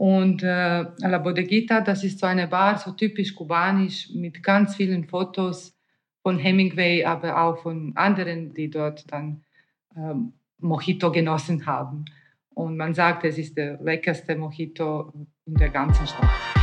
Und 0.00 0.42
äh, 0.42 0.86
La 0.96 1.18
Bodeguita, 1.18 1.82
das 1.82 2.04
ist 2.04 2.20
so 2.20 2.26
eine 2.26 2.46
Bar, 2.48 2.78
so 2.78 2.92
typisch 2.92 3.34
kubanisch, 3.34 4.08
mit 4.14 4.42
ganz 4.42 4.76
vielen 4.76 5.04
Fotos 5.04 5.76
von 6.22 6.38
Hemingway, 6.38 7.04
aber 7.04 7.38
auch 7.38 7.58
von 7.58 7.92
anderen, 7.96 8.54
die 8.54 8.70
dort 8.70 9.04
dann 9.12 9.44
ähm, 9.94 10.32
Mojito 10.56 11.12
genossen 11.12 11.66
haben. 11.66 12.06
Und 12.54 12.78
man 12.78 12.94
sagt, 12.94 13.24
es 13.24 13.36
ist 13.36 13.58
der 13.58 13.78
leckerste 13.82 14.36
Mojito 14.36 15.12
in 15.44 15.56
der 15.56 15.68
ganzen 15.68 16.06
Stadt. 16.06 16.59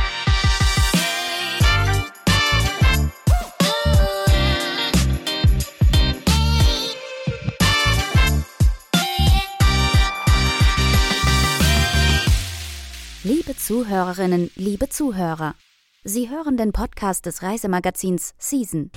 Zuhörerinnen, 13.68 14.50
liebe 14.56 14.88
Zuhörer, 14.88 15.54
Sie 16.02 16.30
hören 16.30 16.56
den 16.56 16.72
Podcast 16.72 17.26
des 17.26 17.42
Reisemagazins 17.42 18.32
Season. 18.38 18.90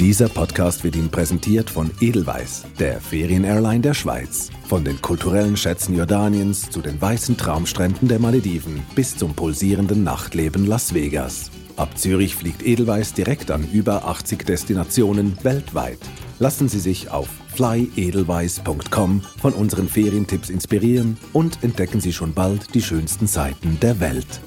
Dieser 0.00 0.28
Podcast 0.28 0.82
wird 0.82 0.96
Ihnen 0.96 1.08
präsentiert 1.08 1.70
von 1.70 1.92
Edelweiss, 2.00 2.64
der 2.80 3.00
Ferienairline 3.00 3.82
der 3.82 3.94
Schweiz. 3.94 4.50
Von 4.66 4.82
den 4.82 5.00
kulturellen 5.00 5.56
Schätzen 5.56 5.96
Jordaniens 5.96 6.70
zu 6.70 6.80
den 6.80 7.00
weißen 7.00 7.36
Traumstränden 7.36 8.08
der 8.08 8.18
Malediven 8.18 8.84
bis 8.96 9.16
zum 9.16 9.34
pulsierenden 9.34 10.02
Nachtleben 10.02 10.66
Las 10.66 10.94
Vegas. 10.94 11.52
Ab 11.78 11.96
Zürich 11.96 12.34
fliegt 12.34 12.66
Edelweiss 12.66 13.14
direkt 13.14 13.52
an 13.52 13.64
über 13.70 14.04
80 14.04 14.44
Destinationen 14.44 15.38
weltweit. 15.44 16.00
Lassen 16.40 16.68
Sie 16.68 16.80
sich 16.80 17.08
auf 17.08 17.28
flyedelweiss.com 17.54 19.20
von 19.20 19.52
unseren 19.52 19.86
Ferientipps 19.86 20.50
inspirieren 20.50 21.16
und 21.32 21.62
entdecken 21.62 22.00
Sie 22.00 22.12
schon 22.12 22.34
bald 22.34 22.74
die 22.74 22.82
schönsten 22.82 23.28
Seiten 23.28 23.78
der 23.78 24.00
Welt. 24.00 24.40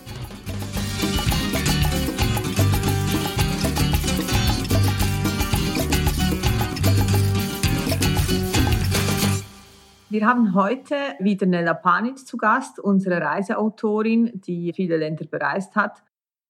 Wir 10.09 10.27
haben 10.27 10.53
heute 10.53 10.95
wieder 11.19 11.45
Nella 11.45 11.75
Panic 11.75 12.27
zu 12.27 12.35
Gast, 12.35 12.77
unsere 12.77 13.21
Reiseautorin, 13.21 14.41
die 14.45 14.73
viele 14.73 14.97
Länder 14.97 15.23
bereist 15.23 15.77
hat 15.77 16.03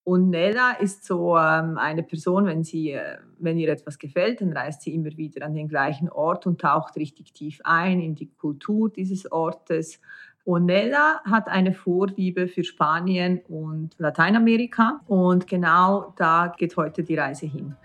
und 0.03 0.29
Nella 0.31 0.71
ist 0.79 1.05
so 1.05 1.37
ähm, 1.37 1.77
eine 1.77 2.01
Person, 2.01 2.47
wenn, 2.47 2.63
sie, 2.63 2.91
äh, 2.91 3.17
wenn 3.37 3.59
ihr 3.59 3.69
etwas 3.69 3.99
gefällt, 3.99 4.41
dann 4.41 4.51
reist 4.51 4.81
sie 4.81 4.95
immer 4.95 5.15
wieder 5.15 5.45
an 5.45 5.53
den 5.53 5.67
gleichen 5.67 6.09
Ort 6.09 6.47
und 6.47 6.59
taucht 6.59 6.95
richtig 6.95 7.33
tief 7.33 7.59
ein 7.63 8.01
in 8.01 8.15
die 8.15 8.31
Kultur 8.31 8.89
dieses 8.89 9.31
Ortes. 9.31 9.99
Und 10.43 10.65
Nella 10.65 11.21
hat 11.23 11.47
eine 11.47 11.71
Vorliebe 11.71 12.47
für 12.47 12.63
Spanien 12.63 13.41
und 13.47 13.91
Lateinamerika 13.99 15.01
und 15.05 15.45
genau 15.45 16.15
da 16.17 16.51
geht 16.57 16.77
heute 16.77 17.03
die 17.03 17.15
Reise 17.15 17.45
hin. 17.45 17.75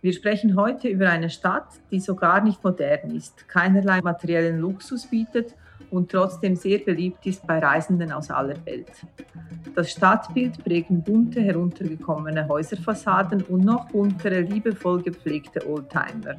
Wir 0.00 0.12
sprechen 0.12 0.54
heute 0.54 0.86
über 0.86 1.08
eine 1.08 1.30
Stadt, 1.30 1.66
die 1.90 1.98
sogar 1.98 2.40
nicht 2.40 2.62
modern 2.62 3.10
ist, 3.10 3.48
keinerlei 3.48 4.00
materiellen 4.00 4.60
Luxus 4.60 5.06
bietet 5.06 5.56
und 5.90 6.10
trotzdem 6.10 6.56
sehr 6.56 6.78
beliebt 6.78 7.24
ist 7.26 7.46
bei 7.46 7.58
Reisenden 7.58 8.12
aus 8.12 8.30
aller 8.30 8.56
Welt. 8.66 8.90
Das 9.74 9.90
Stadtbild 9.90 10.62
prägen 10.62 11.02
bunte, 11.02 11.40
heruntergekommene 11.40 12.46
Häuserfassaden 12.48 13.42
und 13.42 13.64
noch 13.64 13.88
buntere, 13.88 14.40
liebevoll 14.40 15.02
gepflegte 15.02 15.68
Oldtimer. 15.68 16.36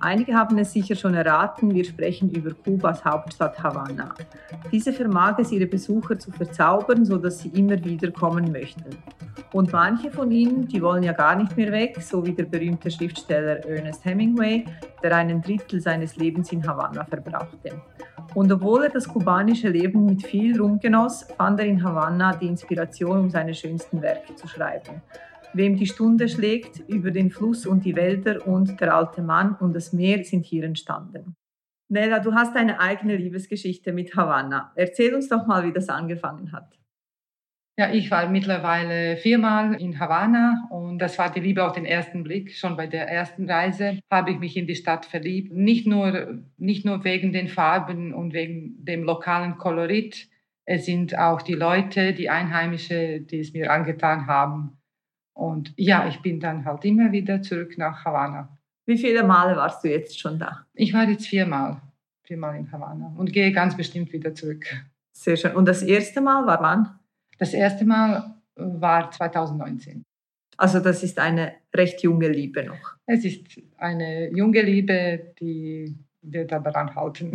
Einige 0.00 0.34
haben 0.34 0.58
es 0.58 0.72
sicher 0.72 0.94
schon 0.94 1.14
erraten, 1.14 1.74
wir 1.74 1.84
sprechen 1.84 2.30
über 2.30 2.52
Kubas 2.52 3.04
Hauptstadt 3.04 3.62
Havanna. 3.62 4.14
Diese 4.70 4.92
vermag 4.92 5.38
es, 5.38 5.52
ihre 5.52 5.66
Besucher 5.66 6.18
zu 6.18 6.30
verzaubern, 6.30 7.04
sodass 7.04 7.40
sie 7.40 7.48
immer 7.48 7.82
wieder 7.82 8.10
kommen 8.10 8.52
möchten. 8.52 8.84
Und 9.52 9.72
manche 9.72 10.10
von 10.10 10.30
ihnen, 10.30 10.68
die 10.68 10.82
wollen 10.82 11.02
ja 11.02 11.12
gar 11.12 11.36
nicht 11.36 11.56
mehr 11.56 11.72
weg, 11.72 11.96
so 12.02 12.24
wie 12.26 12.32
der 12.32 12.44
berühmte 12.44 12.90
Schriftsteller 12.90 13.64
Ernest 13.64 14.04
Hemingway, 14.04 14.64
der 15.02 15.16
einen 15.16 15.40
Drittel 15.40 15.80
seines 15.80 16.16
Lebens 16.16 16.52
in 16.52 16.66
Havanna 16.66 17.04
verbrachte. 17.04 17.70
Und 18.34 18.52
obwohl 18.52 18.84
er 18.84 18.90
das 18.90 19.08
kubanische 19.08 19.68
Leben 19.68 20.04
mit 20.04 20.26
viel 20.26 20.60
Ruhm 20.60 20.78
genoss, 20.78 21.24
fand 21.36 21.60
er 21.60 21.66
in 21.66 21.82
Havanna 21.82 22.36
die 22.36 22.46
Inspiration, 22.46 23.20
um 23.20 23.30
seine 23.30 23.54
schönsten 23.54 24.02
Werke 24.02 24.34
zu 24.34 24.46
schreiben. 24.46 25.02
Wem 25.54 25.76
die 25.76 25.86
Stunde 25.86 26.28
schlägt, 26.28 26.80
über 26.88 27.10
den 27.10 27.30
Fluss 27.30 27.66
und 27.66 27.84
die 27.84 27.96
Wälder 27.96 28.46
und 28.46 28.80
der 28.80 28.94
alte 28.94 29.22
Mann 29.22 29.56
und 29.60 29.74
das 29.74 29.92
Meer 29.92 30.22
sind 30.24 30.44
hier 30.44 30.64
entstanden. 30.64 31.34
Nella, 31.88 32.18
du 32.18 32.34
hast 32.34 32.56
eine 32.56 32.80
eigene 32.80 33.16
Liebesgeschichte 33.16 33.92
mit 33.92 34.16
Havanna. 34.16 34.72
Erzähl 34.74 35.14
uns 35.14 35.28
doch 35.28 35.46
mal, 35.46 35.64
wie 35.64 35.72
das 35.72 35.88
angefangen 35.88 36.52
hat. 36.52 36.76
Ja, 37.78 37.92
ich 37.92 38.10
war 38.10 38.26
mittlerweile 38.30 39.18
viermal 39.18 39.74
in 39.74 40.00
Havanna 40.00 40.66
und 40.70 40.98
das 40.98 41.18
war 41.18 41.30
die 41.30 41.40
Liebe 41.40 41.62
auf 41.62 41.72
den 41.72 41.84
ersten 41.84 42.22
Blick. 42.22 42.54
Schon 42.54 42.74
bei 42.74 42.86
der 42.86 43.06
ersten 43.06 43.50
Reise 43.50 44.00
habe 44.10 44.30
ich 44.30 44.38
mich 44.38 44.56
in 44.56 44.66
die 44.66 44.76
Stadt 44.76 45.04
verliebt. 45.04 45.52
Nicht 45.52 45.86
nur, 45.86 46.42
nicht 46.56 46.86
nur 46.86 47.04
wegen 47.04 47.34
den 47.34 47.48
Farben 47.48 48.14
und 48.14 48.32
wegen 48.32 48.82
dem 48.82 49.02
lokalen 49.02 49.58
Kolorit. 49.58 50.26
Es 50.64 50.86
sind 50.86 51.18
auch 51.18 51.42
die 51.42 51.54
Leute, 51.54 52.14
die 52.14 52.30
Einheimische, 52.30 53.20
die 53.20 53.40
es 53.40 53.52
mir 53.52 53.70
angetan 53.70 54.26
haben. 54.26 54.78
Und 55.34 55.74
ja, 55.76 56.08
ich 56.08 56.22
bin 56.22 56.40
dann 56.40 56.64
halt 56.64 56.82
immer 56.86 57.12
wieder 57.12 57.42
zurück 57.42 57.76
nach 57.76 58.06
Havanna. 58.06 58.56
Wie 58.86 58.96
viele 58.96 59.22
Male 59.22 59.54
warst 59.54 59.84
du 59.84 59.90
jetzt 59.90 60.18
schon 60.18 60.38
da? 60.38 60.64
Ich 60.72 60.94
war 60.94 61.06
jetzt 61.06 61.26
viermal, 61.26 61.82
viermal 62.22 62.56
in 62.56 62.72
Havanna 62.72 63.14
und 63.18 63.34
gehe 63.34 63.52
ganz 63.52 63.76
bestimmt 63.76 64.14
wieder 64.14 64.34
zurück. 64.34 64.64
Sehr 65.12 65.36
schön. 65.36 65.54
Und 65.54 65.68
das 65.68 65.82
erste 65.82 66.22
Mal 66.22 66.46
war 66.46 66.62
wann? 66.62 66.95
Das 67.38 67.52
erste 67.52 67.84
Mal 67.84 68.34
war 68.54 69.10
2019. 69.10 70.04
Also 70.56 70.80
das 70.80 71.02
ist 71.02 71.18
eine 71.18 71.54
recht 71.74 72.02
junge 72.02 72.28
Liebe 72.28 72.64
noch. 72.64 72.96
Es 73.06 73.24
ist 73.24 73.60
eine 73.76 74.30
junge 74.30 74.62
Liebe, 74.62 75.34
die 75.38 75.94
wir 76.22 76.46
daran 76.46 76.94
halten. 76.94 77.32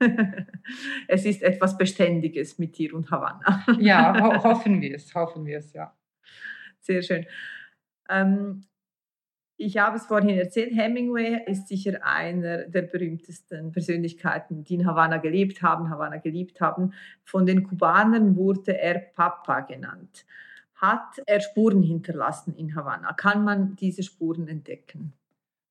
es 1.08 1.24
ist 1.24 1.42
etwas 1.42 1.76
Beständiges 1.76 2.58
mit 2.58 2.76
dir 2.78 2.94
und 2.94 3.10
Havanna. 3.10 3.64
ja, 3.78 4.18
ho 4.20 4.42
hoffen 4.44 4.80
wir 4.80 4.96
es, 4.96 5.14
hoffen 5.14 5.44
wir 5.46 5.58
es, 5.58 5.72
ja. 5.72 5.94
Sehr 6.80 7.02
schön. 7.02 7.26
Ähm, 8.08 8.64
ich 9.60 9.76
habe 9.76 9.96
es 9.96 10.06
vorhin 10.06 10.38
erzählt, 10.38 10.72
Hemingway 10.72 11.42
ist 11.46 11.66
sicher 11.66 11.98
einer 12.04 12.58
der 12.68 12.82
berühmtesten 12.82 13.72
Persönlichkeiten, 13.72 14.62
die 14.62 14.74
in 14.74 14.86
Havanna 14.86 15.16
gelebt 15.16 15.62
haben, 15.62 15.90
Havanna 15.90 16.18
geliebt 16.18 16.60
haben. 16.60 16.92
Von 17.24 17.44
den 17.44 17.64
Kubanern 17.64 18.36
wurde 18.36 18.78
er 18.78 19.00
Papa 19.00 19.60
genannt. 19.62 20.24
Hat 20.76 21.20
er 21.26 21.40
Spuren 21.40 21.82
hinterlassen 21.82 22.54
in 22.56 22.76
Havanna? 22.76 23.12
Kann 23.14 23.42
man 23.42 23.74
diese 23.74 24.04
Spuren 24.04 24.46
entdecken? 24.46 25.12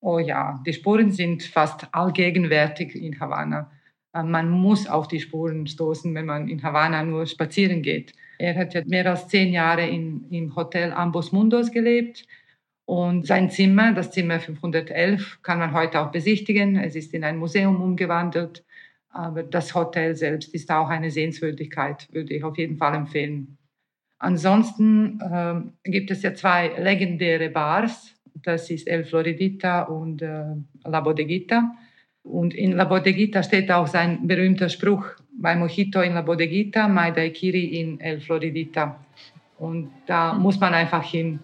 Oh 0.02 0.20
ja, 0.20 0.62
die 0.66 0.74
Spuren 0.74 1.12
sind 1.12 1.44
fast 1.44 1.88
allgegenwärtig 1.94 2.94
in 2.94 3.18
Havanna. 3.18 3.72
Äh, 4.14 4.24
man 4.24 4.50
muss 4.50 4.86
auf 4.86 5.08
die 5.08 5.22
Spuren 5.22 5.66
stoßen, 5.66 6.14
wenn 6.14 6.26
man 6.26 6.50
in 6.50 6.62
Havanna 6.62 7.04
nur 7.04 7.26
spazieren 7.26 7.82
geht. 7.82 8.12
Er 8.38 8.54
hat 8.58 8.74
ja 8.74 8.82
mehr 8.86 9.10
als 9.10 9.30
zehn 9.30 9.54
Jahre 9.54 9.88
in, 9.88 10.30
im 10.30 10.54
Hotel 10.58 10.92
Ambos 10.92 11.32
Mundos 11.32 11.72
gelebt 11.72 12.28
und 12.88 13.28
sein 13.28 13.50
Zimmer, 13.50 13.92
das 13.92 14.12
Zimmer 14.12 14.40
511, 14.40 15.40
kann 15.44 15.60
man 15.60 15.74
heute 15.74 16.00
auch 16.00 16.10
besichtigen. 16.10 16.78
Es 16.78 16.96
ist 16.96 17.14
in 17.14 17.26
ein 17.26 17.38
Museum 17.38 17.82
umgewandelt. 17.82 18.64
Aber 19.10 19.44
das 19.44 19.76
Hotel 19.76 20.16
selbst 20.16 20.54
ist 20.54 20.72
auch 20.72 20.88
eine 20.88 21.12
Sehenswürdigkeit, 21.12 22.08
würde 22.14 22.34
ich 22.34 22.46
auf 22.46 22.58
jeden 22.58 22.78
Fall 22.78 22.96
empfehlen. 22.96 23.58
Ansonsten 24.20 25.20
äh, 25.20 25.90
gibt 25.92 26.12
es 26.12 26.24
ja 26.24 26.34
zwei 26.34 26.72
legendäre 26.78 27.50
Bars. 27.50 28.16
Das 28.36 28.70
ist 28.70 28.88
El 28.88 29.04
Floridita 29.04 29.82
und 29.82 30.22
äh, 30.22 30.46
La 30.86 31.02
Bodeguita. 31.02 31.76
Und 32.24 32.54
in 32.54 32.72
La 32.72 32.86
Bodeguita 32.86 33.44
steht 33.44 33.70
auch 33.70 33.88
sein 33.88 34.26
berühmter 34.26 34.70
Spruch, 34.70 35.06
bei 35.38 35.58
Mojito 35.58 36.00
in 36.00 36.14
La 36.14 36.22
Bodeguita, 36.22 36.88
Mai 36.88 37.12
Daiquiri 37.12 37.66
in 37.66 38.00
El 38.00 38.22
Floridita. 38.22 39.06
Und 39.60 39.92
da 40.06 40.34
muss 40.34 40.58
man 40.58 40.74
einfach 40.74 41.04
hin. 41.04 41.42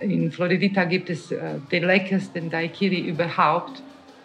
In 0.00 0.32
Floridita 0.32 0.84
gibt 0.84 1.10
es 1.10 1.30
äh, 1.30 1.58
den 1.70 1.84
leckersten 1.84 2.50
Daiquiri 2.50 3.00
überhaupt. 3.00 3.82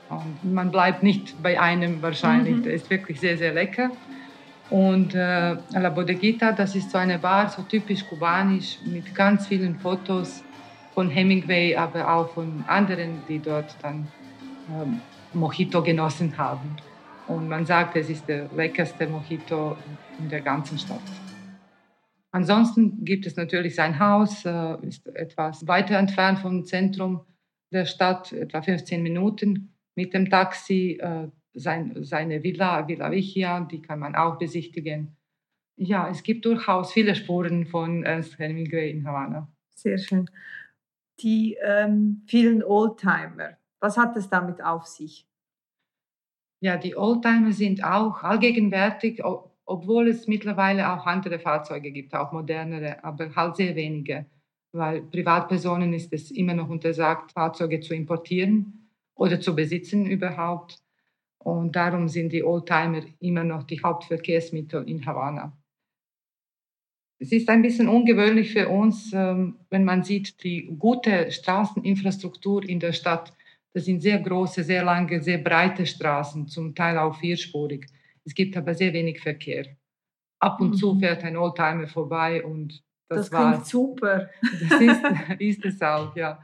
Und 0.10 0.54
man 0.54 0.72
bleibt 0.72 1.04
nicht 1.04 1.42
bei 1.44 1.60
einem 1.60 2.02
wahrscheinlich. 2.02 2.58
Mhm. 2.58 2.64
Der 2.64 2.74
ist 2.74 2.90
wirklich 2.90 3.20
sehr, 3.20 3.38
sehr 3.38 3.54
lecker. 3.54 3.92
Und 4.70 5.16
äh, 5.16 5.56
La 5.74 5.90
Bodeguita, 5.90 6.52
das 6.52 6.76
ist 6.76 6.92
so 6.92 6.98
eine 6.98 7.20
Bar, 7.20 7.50
so 7.50 7.62
typisch 7.62 8.06
kubanisch, 8.06 8.80
mit 8.86 9.16
ganz 9.16 9.48
vielen 9.48 9.76
Fotos 9.80 10.44
von 10.94 11.10
Hemingway, 11.10 11.76
aber 11.76 12.12
auch 12.12 12.34
von 12.34 12.64
anderen, 12.68 13.22
die 13.30 13.40
dort 13.40 13.76
dann 13.82 14.08
ähm, 14.70 15.00
Mojito 15.34 15.82
genossen 15.82 16.38
haben. 16.38 16.76
Und 17.28 17.48
man 17.48 17.66
sagt, 17.66 17.96
es 17.96 18.10
ist 18.10 18.28
der 18.28 18.50
leckerste 18.56 19.08
Mojito 19.08 19.78
in 20.20 20.30
der 20.30 20.42
ganzen 20.42 20.78
Stadt. 20.78 21.02
Ansonsten 22.38 23.04
gibt 23.04 23.26
es 23.26 23.36
natürlich 23.36 23.74
sein 23.74 23.98
Haus, 23.98 24.46
äh, 24.46 24.78
ist 24.86 25.08
etwas 25.08 25.68
weiter 25.68 25.98
entfernt 25.98 26.38
vom 26.38 26.66
Zentrum 26.66 27.26
der 27.74 27.86
Stadt, 27.86 28.32
etwa 28.32 28.62
15 28.62 29.02
Minuten. 29.02 29.74
mit 29.96 30.14
dem 30.14 30.30
Taxi. 30.30 31.00
Äh, 31.02 31.30
sein, 31.56 32.04
seine 32.04 32.44
Villa, 32.44 32.88
Villa 32.88 33.10
Vichia, 33.10 33.62
die 33.62 33.82
kann 33.82 33.98
man 33.98 34.16
auch 34.16 34.38
besichtigen. 34.38 35.18
Ja, 35.76 36.08
es 36.08 36.22
gibt 36.22 36.46
durchaus 36.46 36.94
viele 36.94 37.16
Spuren 37.16 37.66
von 37.66 38.04
Ernst 38.04 38.38
Hemingway 38.38 38.92
in 38.92 39.08
Havanna. 39.08 39.52
Sehr 39.74 39.98
schön. 39.98 40.30
Die 41.22 41.58
ähm, 41.64 42.22
vielen 42.28 42.62
Oldtimer, 42.62 43.58
was 43.80 43.98
hat 43.98 44.16
es 44.16 44.30
damit 44.30 44.64
auf 44.64 44.86
sich? 44.86 45.28
Ja, 46.60 46.78
die 46.78 46.96
Oldtimer 46.96 47.52
sind 47.52 47.84
auch 47.84 48.22
allgegenwärtig, 48.22 49.24
obwohl 49.68 50.08
es 50.08 50.28
mittlerweile 50.28 50.92
auch 50.92 51.06
andere 51.06 51.40
Fahrzeuge 51.40 51.92
gibt, 51.92 52.16
auch 52.16 52.32
modernere, 52.32 53.04
aber 53.04 53.36
halt 53.36 53.58
sehr 53.58 53.76
wenige, 53.76 54.26
weil 54.72 55.02
Privatpersonen 55.02 55.94
ist 55.94 56.12
es 56.14 56.32
immer 56.32 56.54
noch 56.54 56.70
untersagt, 56.70 57.34
Fahrzeuge 57.34 57.82
zu 57.82 57.94
importieren 57.94 58.90
oder 59.14 59.40
zu 59.40 59.56
besitzen 59.56 60.06
überhaupt. 60.06 60.78
Und 61.40 61.76
darum 61.76 62.08
sind 62.08 62.32
die 62.32 62.44
Oldtimer 62.44 63.02
immer 63.20 63.44
noch 63.44 63.64
die 63.64 63.82
Hauptverkehrsmittel 63.82 64.88
in 64.90 65.06
Havanna. 65.06 65.56
Es 67.20 67.32
ist 67.32 67.50
ein 67.50 67.62
bisschen 67.62 67.90
ungewöhnlich 67.90 68.54
für 68.54 68.70
uns, 68.70 69.12
ähm, 69.14 69.58
wenn 69.70 69.84
man 69.84 70.04
sieht, 70.04 70.44
die 70.44 70.68
gute 70.78 71.32
Straßeninfrastruktur 71.32 72.64
in 72.64 72.80
der 72.80 72.94
Stadt. 72.94 73.34
Das 73.74 73.86
sind 73.86 74.02
sehr 74.02 74.20
große, 74.20 74.64
sehr 74.64 74.84
lange, 74.84 75.22
sehr 75.22 75.40
breite 75.40 75.86
Straßen, 75.86 76.48
zum 76.48 76.76
Teil 76.76 76.98
auch 76.98 77.16
vierspurig. 77.16 77.88
Es 78.28 78.36
gibt 78.36 78.58
aber 78.58 78.74
sehr 78.74 78.94
wenig 78.94 79.22
Verkehr. 79.22 79.66
Ab 80.40 80.62
und 80.62 80.72
mhm. 80.72 80.74
zu 80.76 81.00
fährt 81.00 81.24
ein 81.24 81.38
Oldtimer 81.38 81.88
vorbei 81.88 82.44
und 82.44 82.84
das, 83.10 83.30
das 83.30 83.32
war 83.32 83.66
super. 83.66 84.30
Das 84.70 84.82
ist, 84.82 85.02
ist 85.40 85.66
es 85.66 85.82
auch, 85.82 86.16
ja. 86.16 86.40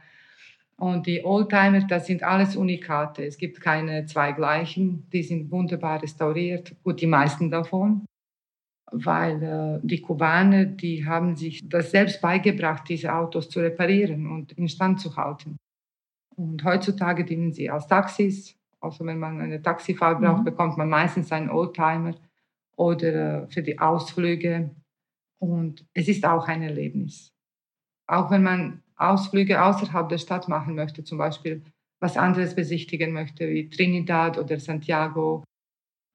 Und 0.77 1.06
die 1.06 1.24
Oldtimer, 1.24 1.81
das 1.81 2.07
sind 2.07 2.24
alles 2.24 2.56
Unikate. 2.56 3.25
Es 3.25 3.38
gibt 3.38 3.62
keine 3.62 4.06
zwei 4.06 4.31
gleichen. 4.31 5.07
Die 5.12 5.21
sind 5.21 5.51
wunderbar 5.51 6.01
restauriert. 6.01 6.75
Gut, 6.83 7.00
die 7.01 7.07
meisten 7.07 7.51
davon 7.51 8.06
weil 8.94 9.44
äh, 9.44 9.80
die 9.83 10.01
Kubaner, 10.01 10.65
die 10.65 11.06
haben 11.06 11.35
sich 11.35 11.62
das 11.68 11.91
selbst 11.91 12.21
beigebracht, 12.21 12.88
diese 12.88 13.13
Autos 13.13 13.50
zu 13.50 13.59
reparieren 13.59 14.27
und 14.27 14.51
instand 14.53 15.01
zu 15.01 15.15
halten. 15.15 15.57
Und 16.35 16.63
heutzutage 16.63 17.25
dienen 17.25 17.51
sie 17.51 17.69
als 17.69 17.88
Taxis. 17.88 18.56
Also 18.83 19.06
wenn 19.06 19.19
man 19.19 19.39
eine 19.39 19.62
Taxifahrt 19.62 20.19
braucht, 20.19 20.41
mhm. 20.41 20.45
bekommt 20.45 20.77
man 20.77 20.89
meistens 20.89 21.31
einen 21.31 21.50
Oldtimer 21.50 22.15
oder 22.75 23.47
für 23.47 23.63
die 23.63 23.80
Ausflüge. 23.80 24.71
Und 25.39 25.85
es 25.94 26.07
ist 26.07 26.25
auch 26.25 26.47
ein 26.47 26.62
Erlebnis. 26.62 27.30
Auch 28.07 28.30
wenn 28.30 28.44
man 28.44 28.83
Ausflüge 28.97 29.63
außerhalb 29.63 30.09
der 30.09 30.18
Stadt 30.18 30.47
machen 30.47 30.75
möchte, 30.75 31.03
zum 31.03 31.18
Beispiel 31.18 31.63
was 32.00 32.18
anderes 32.18 32.56
besichtigen 32.56 33.13
möchte, 33.13 33.50
wie 33.50 33.69
Trinidad 33.69 34.38
oder 34.38 34.59
Santiago 34.59 35.44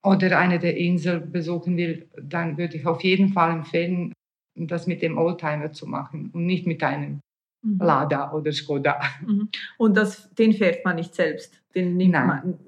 oder 0.04 0.38
eine 0.38 0.58
der 0.58 0.76
Inseln 0.76 1.32
besuchen 1.32 1.76
will, 1.76 2.08
dann 2.20 2.58
würde 2.58 2.76
ich 2.76 2.86
auf 2.86 3.02
jeden 3.02 3.30
Fall 3.30 3.50
empfehlen, 3.52 4.12
das 4.54 4.86
mit 4.86 5.00
dem 5.02 5.16
Oldtimer 5.16 5.72
zu 5.72 5.86
machen 5.86 6.30
und 6.34 6.44
nicht 6.44 6.66
mit 6.66 6.82
einem 6.82 7.20
mhm. 7.62 7.78
Lada 7.78 8.32
oder 8.32 8.52
Skoda. 8.52 9.00
Mhm. 9.26 9.48
Und 9.78 9.96
das, 9.96 10.30
den 10.34 10.52
fährt 10.52 10.84
man 10.84 10.96
nicht 10.96 11.14
selbst? 11.14 11.62
Den 11.78 11.96
nimmt 11.96 12.12
Nein. 12.12 12.26
man, 12.26 12.58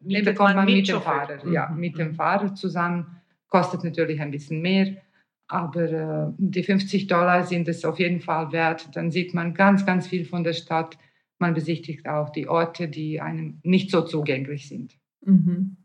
den 0.00 0.24
bekommt 0.24 0.54
man 0.54 0.66
mit, 0.66 0.88
dem 0.88 1.00
Fahrer. 1.00 1.44
Mhm. 1.44 1.52
Ja, 1.52 1.68
mit 1.70 1.98
dem 1.98 2.14
Fahrer 2.14 2.54
zusammen. 2.54 3.20
Kostet 3.48 3.84
natürlich 3.84 4.20
ein 4.20 4.30
bisschen 4.30 4.62
mehr, 4.62 4.96
aber 5.48 5.82
äh, 5.82 6.32
die 6.38 6.62
50 6.62 7.06
Dollar 7.06 7.44
sind 7.44 7.68
es 7.68 7.84
auf 7.84 7.98
jeden 7.98 8.20
Fall 8.20 8.52
wert. 8.52 8.94
Dann 8.94 9.10
sieht 9.10 9.34
man 9.34 9.54
ganz, 9.54 9.84
ganz 9.84 10.06
viel 10.06 10.24
von 10.24 10.44
der 10.44 10.52
Stadt. 10.52 10.96
Man 11.38 11.54
besichtigt 11.54 12.08
auch 12.08 12.30
die 12.30 12.48
Orte, 12.48 12.88
die 12.88 13.20
einem 13.20 13.60
nicht 13.62 13.90
so 13.90 14.02
zugänglich 14.02 14.68
sind. 14.68 14.96
Mhm. 15.24 15.76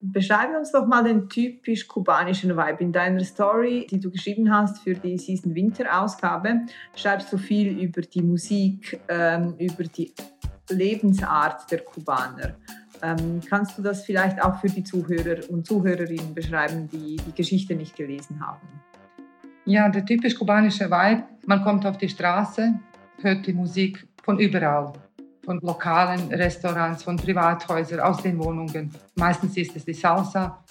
Beschreibe 0.00 0.58
uns 0.58 0.72
doch 0.72 0.86
mal 0.86 1.04
den 1.04 1.28
typisch 1.28 1.86
kubanischen 1.86 2.56
Vibe. 2.56 2.82
In 2.82 2.92
deiner 2.92 3.22
Story, 3.22 3.86
die 3.88 4.00
du 4.00 4.10
geschrieben 4.10 4.52
hast 4.52 4.82
für 4.82 4.94
die 4.94 5.16
Season 5.16 5.54
Winter 5.54 6.02
Ausgabe, 6.02 6.62
schreibst 6.96 7.32
du 7.32 7.38
viel 7.38 7.78
über 7.78 8.02
die 8.02 8.22
Musik, 8.22 9.00
ähm, 9.08 9.54
über 9.58 9.84
die 9.84 10.12
Lebensart 10.72 11.70
der 11.70 11.80
Kubaner. 11.80 12.56
Ähm, 13.02 13.40
kannst 13.48 13.76
du 13.76 13.82
das 13.82 14.04
vielleicht 14.04 14.42
auch 14.42 14.60
für 14.60 14.68
die 14.68 14.84
Zuhörer 14.84 15.48
und 15.50 15.66
Zuhörerinnen 15.66 16.34
beschreiben, 16.34 16.88
die 16.88 17.16
die 17.16 17.34
Geschichte 17.34 17.74
nicht 17.74 17.96
gelesen 17.96 18.44
haben? 18.44 18.66
Ja, 19.64 19.88
der 19.88 20.04
typisch 20.04 20.36
kubanische 20.36 20.90
Vibe, 20.90 21.24
man 21.46 21.62
kommt 21.62 21.86
auf 21.86 21.98
die 21.98 22.08
Straße, 22.08 22.74
hört 23.20 23.46
die 23.46 23.52
Musik 23.52 24.06
von 24.22 24.38
überall 24.38 24.92
von 25.44 25.60
lokalen 25.60 26.32
Restaurants, 26.32 27.02
von 27.02 27.16
Privathäusern, 27.16 28.00
aus 28.00 28.22
den 28.22 28.38
Wohnungen. 28.38 28.90
Meistens 29.16 29.56
ist 29.56 29.76
es 29.76 29.84
die 29.84 29.94
Salsa 29.94 30.62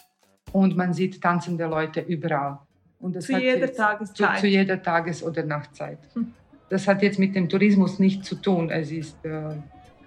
und 0.52 0.78
man 0.78 0.94
sieht 0.94 1.22
tanzende 1.22 1.66
Leute 1.66 2.02
überall. 2.02 2.60
Und 3.00 3.16
das 3.16 3.26
zu 3.26 3.38
jeder 3.38 3.72
Tageszeit? 3.72 4.36
Zu, 4.36 4.42
zu, 4.42 4.48
jeder 4.48 4.82
Tages- 4.82 5.24
oder 5.24 5.44
Nachtzeit. 5.44 6.00
Hm. 6.14 6.34
Das 6.70 6.88
hat 6.88 7.02
jetzt 7.02 7.20
mit 7.20 7.36
dem 7.36 7.50
Tourismus 7.50 8.00
nichts 8.00 8.28
zu 8.28 8.36
tun. 8.36 8.70
Es 8.70 8.92
ist, 8.92 9.26
äh, 9.26 9.56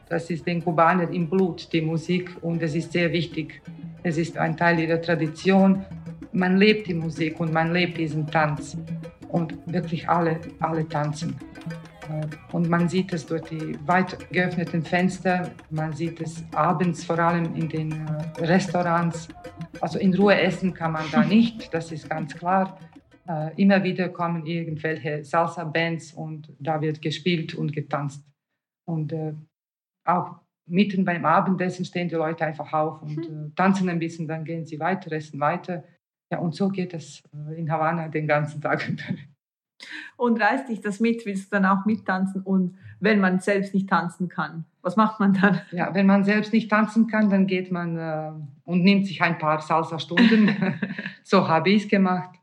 das 0.09 0.31
ist 0.31 0.47
den 0.47 0.63
Kubanern 0.63 1.13
im 1.13 1.29
Blut, 1.29 1.73
die 1.73 1.81
Musik, 1.81 2.37
und 2.43 2.63
es 2.63 2.75
ist 2.75 2.93
sehr 2.93 3.13
wichtig. 3.13 3.63
Es 4.03 4.19
ist 4.19 4.37
ein 4.37 4.57
Teil 4.57 4.79
ihrer 4.79 5.01
Tradition. 5.01 5.85
Man 6.33 6.57
lebt 6.59 6.89
die 6.89 6.95
Musik 6.95 7.41
und 7.41 7.53
man 7.53 7.73
lebt 7.73 7.99
diesen 7.99 8.27
Tanz. 8.27 8.77
Und 9.29 9.55
wirklich 9.67 10.09
alle, 10.09 10.39
alle 10.61 10.89
tanzen. 10.89 11.37
Und 12.53 12.69
man 12.69 12.89
sieht 12.89 13.13
es 13.13 13.27
durch 13.27 13.43
die 13.43 13.79
weit 13.87 14.31
geöffneten 14.31 14.83
Fenster, 14.83 15.51
man 15.71 15.93
sieht 15.93 16.21
es 16.21 16.45
abends 16.53 17.05
vor 17.05 17.19
allem 17.19 17.55
in 17.55 17.69
den 17.69 17.93
äh, 17.93 18.45
Restaurants. 18.45 19.29
Also 19.81 19.99
in 19.99 20.15
Ruhe 20.15 20.39
essen 20.41 20.75
kann 20.75 20.93
man 20.93 21.05
da 21.11 21.25
nicht, 21.25 21.73
das 21.73 21.93
ist 21.93 22.09
ganz 22.09 22.35
klar. 22.35 22.79
Äh, 23.27 23.51
immer 23.61 23.83
wieder 23.83 24.09
kommen 24.11 24.45
irgendwelche 24.45 25.25
Salsa-Bands 25.25 26.13
und 26.13 26.53
da 26.59 26.81
wird 26.81 27.01
gespielt 27.01 27.55
und 27.55 27.73
getanzt. 27.73 28.25
Und 28.87 29.13
äh, 29.13 29.33
auch 30.05 30.41
mitten 30.67 31.05
beim 31.05 31.25
Abendessen 31.25 31.85
stehen 31.85 32.09
die 32.09 32.15
Leute 32.15 32.45
einfach 32.45 32.73
auf 32.73 33.03
und 33.03 33.55
tanzen 33.57 33.89
ein 33.89 33.99
bisschen, 33.99 34.27
dann 34.27 34.45
gehen 34.45 34.65
sie 34.65 34.81
weiter, 34.81 35.13
essen 35.13 35.41
weiter. 35.41 35.85
Ja, 36.31 36.39
und 36.39 36.55
so 36.55 36.69
geht 36.69 36.95
es 36.95 37.23
in 37.57 37.71
Havanna 37.71 38.09
den 38.09 38.27
ganzen 38.27 38.61
Tag. 38.61 38.91
Und 40.17 40.41
reißt 40.41 40.69
dich 40.69 40.81
das 40.81 41.01
mit? 41.01 41.27
Willst 41.27 41.53
du 41.53 41.57
dann 41.57 41.67
auch 41.67 41.85
mittanzen? 41.85 42.43
Und 42.43 42.77
wenn 43.01 43.21
man 43.21 43.41
selbst 43.41 43.75
nicht 43.75 43.89
tanzen 43.89 44.29
kann, 44.29 44.65
was 44.83 44.97
macht 44.97 45.19
man 45.19 45.35
dann? 45.35 45.61
Ja, 45.73 45.95
wenn 45.95 46.07
man 46.07 46.25
selbst 46.25 46.53
nicht 46.53 46.71
tanzen 46.71 47.07
kann, 47.07 47.29
dann 47.29 47.47
geht 47.47 47.73
man 47.73 47.99
äh, 47.99 48.33
und 48.65 48.83
nimmt 48.83 49.07
sich 49.07 49.21
ein 49.23 49.39
paar 49.39 49.61
Salsa-Stunden. 49.61 50.79
so 51.23 51.49
habe 51.49 51.71
ich 51.71 51.85
es 51.85 51.89
gemacht 51.89 52.39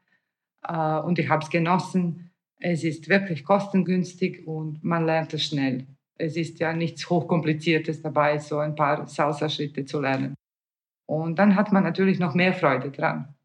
äh, 0.68 1.00
und 1.00 1.20
ich 1.20 1.30
habe 1.30 1.44
es 1.44 1.50
genossen. 1.50 2.32
Es 2.58 2.84
ist 2.84 3.10
wirklich 3.10 3.44
kostengünstig 3.44 4.46
und 4.46 4.84
man 4.84 5.06
lernt 5.06 5.34
es 5.34 5.46
schnell. 5.46 5.88
Es 6.22 6.38
ist 6.38 6.60
ja 6.60 6.74
nichts 6.74 7.10
Hochkompliziertes 7.10 8.02
dabei, 8.02 8.38
so 8.38 8.60
ein 8.60 8.76
paar 8.76 9.08
Salsa-Schritte 9.08 9.86
zu 9.86 10.00
lernen. 10.00 10.36
Und 11.08 11.40
dann 11.40 11.56
hat 11.56 11.72
man 11.72 11.84
natürlich 11.84 12.20
noch 12.20 12.36
mehr 12.36 12.54
Freude 12.54 12.92
dran. 12.92 13.36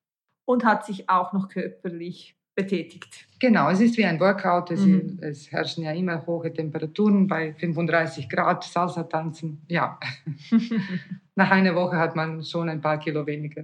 Und 0.44 0.64
hat 0.64 0.86
sich 0.86 1.08
auch 1.08 1.32
noch 1.32 1.48
körperlich 1.48 2.36
betätigt. 2.54 3.26
Genau, 3.38 3.70
es 3.70 3.80
ist 3.80 3.96
wie 3.98 4.04
ein 4.04 4.18
Workout. 4.20 4.70
Es, 4.70 4.80
mhm. 4.80 5.18
es, 5.20 5.52
herrschen 5.52 5.84
ja 5.84 5.92
immer 5.92 6.26
hohe 6.26 6.52
Temperaturen 6.52 7.26
bei 7.26 7.54
35 7.54 8.28
Grad, 8.28 8.64
Salsa 8.64 9.04
tanzen. 9.04 9.62
Ja, 9.68 9.98
nach 11.34 11.50
einer 11.50 11.74
Woche 11.74 11.96
hat 11.96 12.16
man 12.16 12.42
schon 12.42 12.68
ein 12.68 12.80
paar 12.80 12.98
Kilo 12.98 13.26
weniger. 13.26 13.62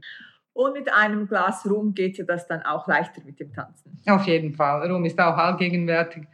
Und 0.52 0.74
mit 0.74 0.92
einem 0.92 1.26
Glas 1.26 1.68
Rum 1.68 1.94
geht 1.94 2.18
ja 2.18 2.24
das 2.24 2.46
dann 2.46 2.62
auch 2.62 2.86
leichter 2.86 3.22
mit 3.24 3.40
dem 3.40 3.52
Tanzen. 3.52 3.98
Auf 4.06 4.26
jeden 4.26 4.52
Fall. 4.52 4.90
Rum 4.90 5.04
ist 5.04 5.18
auch 5.18 5.36
allgegenwärtig, 5.36 6.24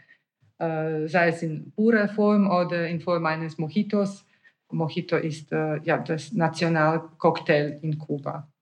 sei 0.59 1.29
es 1.29 1.43
in 1.43 1.73
purer 1.73 2.09
Form 2.09 2.51
oder 2.51 2.89
in 2.89 3.01
Form 3.01 3.27
eines 3.27 3.59
Mojitos. 3.59 4.25
Mojito 4.71 5.17
ist 5.17 5.51
äh, 5.53 5.81
ja 5.83 5.99
das 5.99 6.33
Nationalcocktail 6.33 7.79
in 7.83 7.99
Kuba. 7.99 8.53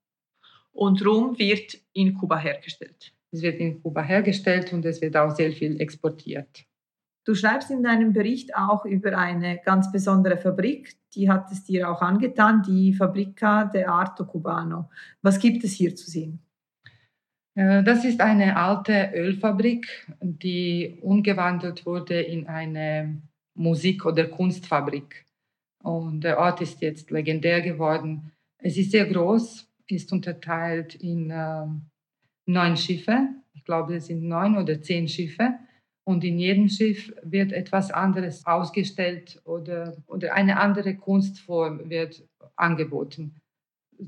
Und 0.72 1.04
Rum 1.04 1.38
wird 1.38 1.78
in 1.94 2.14
Kuba 2.14 2.38
hergestellt. 2.38 3.12
Es 3.32 3.42
wird 3.42 3.58
in 3.58 3.82
Kuba 3.82 4.02
hergestellt 4.02 4.72
und 4.72 4.84
es 4.84 5.00
wird 5.00 5.16
auch 5.16 5.34
sehr 5.34 5.52
viel 5.52 5.80
exportiert. 5.80 6.64
Du 7.24 7.34
schreibst 7.34 7.72
in 7.72 7.82
deinem 7.82 8.12
Bericht 8.12 8.54
auch 8.54 8.84
über 8.84 9.18
eine 9.18 9.58
ganz 9.64 9.90
besondere 9.90 10.36
Fabrik, 10.36 10.96
die 11.14 11.28
hat 11.28 11.50
es 11.50 11.64
dir 11.64 11.90
auch 11.90 12.00
angetan, 12.00 12.62
die 12.62 12.92
Fabrica 12.92 13.64
de 13.64 13.84
Arto 13.84 14.24
Cubano. 14.24 14.90
Was 15.22 15.40
gibt 15.40 15.64
es 15.64 15.72
hier 15.72 15.96
zu 15.96 16.08
sehen? 16.08 16.45
Äh, 17.56 17.82
das 17.82 18.04
ist 18.04 18.20
eine 18.20 18.56
alte 18.56 19.10
Ölfabrik, 19.14 20.06
die 20.20 20.98
umgewandelt 21.00 21.84
wurde 21.86 22.20
in 22.20 22.46
eine 22.46 23.20
Musik- 23.54 24.04
oder 24.04 24.26
Kunstfabrik. 24.26 25.24
Und 25.82 26.22
der 26.22 26.38
Ort 26.38 26.60
ist 26.60 26.80
jetzt 26.82 27.10
legendär 27.10 27.62
geworden. 27.62 28.32
Es 28.58 28.76
ist 28.76 28.90
sehr 28.90 29.06
groß, 29.06 29.68
ist 29.88 30.12
unterteilt 30.12 30.94
in 30.96 31.30
ähm, 31.32 31.86
neun 32.44 32.76
Schiffe. 32.76 33.28
Ich 33.54 33.64
glaube, 33.64 33.96
es 33.96 34.06
sind 34.06 34.22
neun 34.24 34.56
oder 34.56 34.80
zehn 34.82 35.08
Schiffe. 35.08 35.54
Und 36.04 36.22
in 36.24 36.38
jedem 36.38 36.68
Schiff 36.68 37.12
wird 37.22 37.52
etwas 37.52 37.90
anderes 37.90 38.46
ausgestellt 38.46 39.40
oder, 39.44 39.96
oder 40.06 40.34
eine 40.34 40.58
andere 40.58 40.94
Kunstform 40.94 41.88
wird 41.88 42.22
angeboten. 42.54 43.40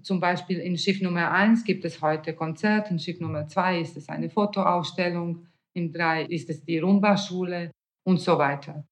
Zum 0.02 0.21
Beispiel 0.21 0.59
in 0.59 0.76
Schiff 0.76 1.00
Nummer 1.00 1.30
1 1.30 1.64
gibt 1.64 1.85
es 1.85 2.00
heute 2.00 2.35
Konzert, 2.35 2.90
in 2.90 2.99
Schiff 2.99 3.21
Nummer 3.21 3.47
2 3.47 3.80
ist 3.80 3.97
es 3.97 4.09
eine 4.09 4.30
Fotoausstellung, 4.30 5.47
in 5.73 5.92
3 5.92 6.25
ist 6.25 6.50
es 6.50 6.64
die 6.64 6.78
Rumba-Schule 6.78 7.71
und 8.04 8.21
so 8.21 8.38
weiter. 8.38 8.87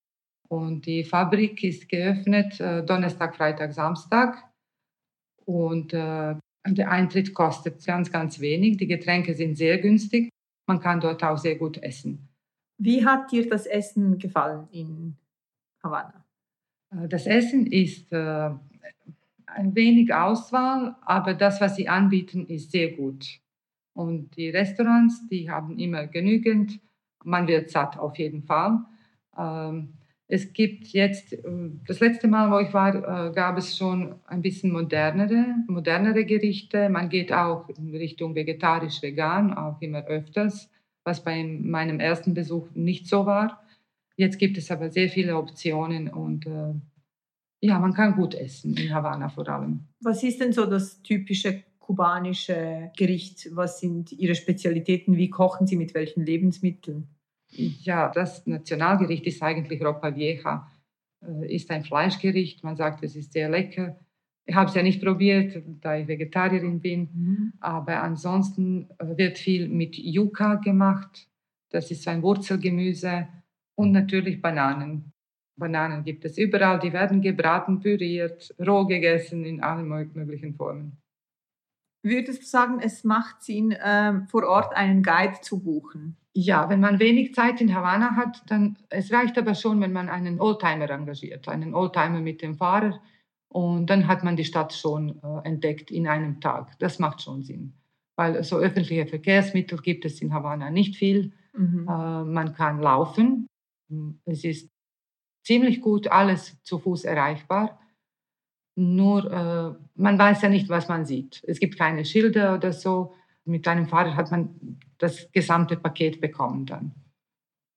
Und 0.48 0.86
die 0.86 1.04
Fabrik 1.04 1.62
ist 1.64 1.88
geöffnet 1.88 2.60
äh, 2.60 2.84
Donnerstag, 2.84 3.36
Freitag, 3.36 3.72
Samstag. 3.72 4.44
Und 5.44 5.92
äh, 5.92 6.34
der 6.66 6.90
Eintritt 6.90 7.34
kostet 7.34 7.84
ganz, 7.84 8.10
ganz 8.10 8.40
wenig. 8.40 8.76
Die 8.76 8.86
Getränke 8.86 9.34
sind 9.34 9.56
sehr 9.56 9.78
günstig. 9.78 10.30
Man 10.66 10.80
kann 10.80 11.00
dort 11.00 11.22
auch 11.22 11.38
sehr 11.38 11.56
gut 11.56 11.78
essen. 11.78 12.28
Wie 12.78 13.04
hat 13.04 13.32
dir 13.32 13.48
das 13.48 13.66
Essen 13.66 14.18
gefallen 14.18 14.68
in 14.70 15.16
Havanna? 15.82 16.24
Äh, 16.90 17.08
das 17.08 17.26
Essen 17.26 17.66
ist 17.66 18.12
äh, 18.12 18.50
ein 19.56 19.74
wenig 19.74 20.12
Auswahl, 20.12 20.96
aber 21.02 21.34
das, 21.34 21.60
was 21.60 21.76
sie 21.76 21.88
anbieten, 21.88 22.46
ist 22.46 22.70
sehr 22.70 22.92
gut. 22.92 23.40
Und 23.94 24.36
die 24.36 24.50
Restaurants, 24.50 25.26
die 25.28 25.50
haben 25.50 25.78
immer 25.78 26.06
genügend. 26.06 26.80
Man 27.24 27.48
wird 27.48 27.70
satt 27.70 27.98
auf 27.98 28.18
jeden 28.18 28.42
Fall. 28.42 28.80
Ähm, 29.38 29.94
es 30.28 30.52
gibt 30.52 30.88
jetzt, 30.88 31.32
äh, 31.32 31.40
das 31.86 32.00
letzte 32.00 32.28
Mal, 32.28 32.50
wo 32.50 32.58
ich 32.58 32.74
war, 32.74 33.32
gab 33.32 33.56
es 33.58 33.76
schon 33.76 34.16
ein 34.26 34.42
bisschen 34.42 34.72
modernere, 34.72 35.56
modernere 35.66 36.24
Gerichte. 36.24 36.88
Man 36.88 37.08
geht 37.08 37.32
auch 37.32 37.68
in 37.70 37.94
Richtung 37.94 38.34
vegetarisch-vegan, 38.34 39.54
auch 39.54 39.80
immer 39.80 40.04
öfters 40.04 40.70
was 41.06 41.22
bei 41.22 41.42
meinem 41.44 42.00
ersten 42.00 42.34
Besuch 42.34 42.68
nicht 42.74 43.06
so 43.06 43.24
war. 43.24 43.62
Jetzt 44.16 44.38
gibt 44.38 44.58
es 44.58 44.70
aber 44.70 44.90
sehr 44.90 45.08
viele 45.08 45.36
Optionen 45.36 46.08
und 46.08 46.46
äh, 46.46 46.74
ja, 47.60 47.78
man 47.78 47.94
kann 47.94 48.14
gut 48.14 48.34
essen 48.34 48.76
in 48.76 48.92
Havanna 48.92 49.28
vor 49.28 49.48
allem. 49.48 49.80
Was 50.00 50.22
ist 50.22 50.40
denn 50.40 50.52
so 50.52 50.66
das 50.66 51.02
typische 51.02 51.64
kubanische 51.78 52.90
Gericht? 52.96 53.48
Was 53.54 53.80
sind 53.80 54.12
Ihre 54.12 54.34
Spezialitäten? 54.34 55.16
Wie 55.16 55.30
kochen 55.30 55.66
Sie 55.66 55.76
mit 55.76 55.94
welchen 55.94 56.24
Lebensmitteln? 56.24 57.08
Ja, 57.48 58.08
das 58.08 58.46
Nationalgericht 58.46 59.26
ist 59.26 59.42
eigentlich 59.42 59.82
Ropa 59.82 60.14
Vieja. 60.14 60.70
Äh, 61.22 61.54
ist 61.54 61.70
ein 61.70 61.84
Fleischgericht. 61.84 62.64
Man 62.64 62.76
sagt, 62.76 63.02
es 63.02 63.16
ist 63.16 63.32
sehr 63.32 63.48
lecker. 63.48 63.98
Ich 64.44 64.54
habe 64.54 64.68
es 64.68 64.76
ja 64.76 64.82
nicht 64.82 65.02
probiert, 65.02 65.60
da 65.80 65.96
ich 65.96 66.06
Vegetarierin 66.06 66.80
bin. 66.80 67.08
Mhm. 67.12 67.52
Aber 67.60 68.02
ansonsten 68.02 68.88
äh, 68.98 69.16
wird 69.16 69.38
viel 69.38 69.68
mit 69.68 69.96
Yucca 69.96 70.56
gemacht. 70.56 71.28
Das 71.70 71.90
ist 71.90 72.06
ein 72.08 72.22
Wurzelgemüse. 72.22 73.28
Und 73.74 73.92
natürlich 73.92 74.40
Bananen. 74.40 75.12
Bananen 75.56 76.04
gibt 76.04 76.24
es 76.24 76.38
überall. 76.38 76.78
Die 76.78 76.92
werden 76.92 77.20
gebraten, 77.22 77.80
püriert, 77.80 78.54
roh 78.64 78.86
gegessen 78.86 79.44
in 79.44 79.62
allen 79.62 79.88
möglichen 79.88 80.54
Formen. 80.54 80.98
Würdest 82.02 82.42
du 82.42 82.46
sagen, 82.46 82.78
es 82.80 83.02
macht 83.02 83.42
Sinn, 83.42 83.74
ähm, 83.84 84.28
vor 84.28 84.44
Ort 84.44 84.76
einen 84.76 85.02
Guide 85.02 85.40
zu 85.42 85.62
buchen? 85.62 86.16
Ja, 86.34 86.68
wenn 86.68 86.80
man 86.80 87.00
wenig 87.00 87.34
Zeit 87.34 87.60
in 87.60 87.74
Havanna 87.74 88.14
hat, 88.14 88.42
dann 88.48 88.78
es 88.90 89.12
reicht 89.12 89.36
aber 89.38 89.54
schon, 89.54 89.80
wenn 89.80 89.92
man 89.92 90.08
einen 90.08 90.38
Oldtimer 90.38 90.88
engagiert, 90.90 91.48
einen 91.48 91.74
Oldtimer 91.74 92.20
mit 92.20 92.42
dem 92.42 92.54
Fahrer 92.54 93.00
und 93.48 93.86
dann 93.86 94.06
hat 94.06 94.22
man 94.22 94.36
die 94.36 94.44
Stadt 94.44 94.72
schon 94.72 95.20
äh, 95.22 95.48
entdeckt 95.48 95.90
in 95.90 96.06
einem 96.06 96.40
Tag. 96.40 96.78
Das 96.78 96.98
macht 96.98 97.22
schon 97.22 97.42
Sinn. 97.42 97.72
Weil 98.14 98.44
so 98.44 98.58
öffentliche 98.58 99.06
Verkehrsmittel 99.06 99.78
gibt 99.78 100.04
es 100.04 100.20
in 100.20 100.32
Havanna 100.32 100.70
nicht 100.70 100.96
viel. 100.96 101.32
Mhm. 101.56 101.88
Äh, 101.88 102.24
man 102.24 102.52
kann 102.54 102.80
laufen. 102.80 103.46
Es 104.26 104.44
ist 104.44 104.70
ziemlich 105.46 105.80
gut 105.80 106.08
alles 106.08 106.60
zu 106.62 106.78
Fuß 106.78 107.04
erreichbar. 107.04 107.80
Nur 108.74 109.30
äh, 109.30 109.84
man 109.94 110.18
weiß 110.18 110.42
ja 110.42 110.48
nicht, 110.48 110.68
was 110.68 110.88
man 110.88 111.06
sieht. 111.06 111.42
Es 111.46 111.60
gibt 111.60 111.78
keine 111.78 112.04
Schilder 112.04 112.54
oder 112.56 112.72
so. 112.72 113.14
Mit 113.44 113.66
einem 113.68 113.86
Fahrrad 113.86 114.16
hat 114.16 114.30
man 114.32 114.80
das 114.98 115.30
gesamte 115.30 115.76
Paket 115.76 116.20
bekommen 116.20 116.66
dann. 116.66 116.94